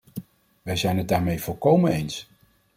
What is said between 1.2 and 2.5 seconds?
volkomen eens.